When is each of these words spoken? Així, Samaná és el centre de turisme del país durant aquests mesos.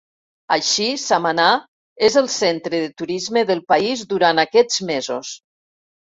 Així, 0.53 0.85
Samaná 1.01 1.49
és 2.07 2.15
el 2.21 2.29
centre 2.35 2.79
de 2.83 2.87
turisme 3.01 3.43
del 3.51 3.61
país 3.73 4.01
durant 4.15 4.45
aquests 4.45 4.79
mesos. 4.91 5.35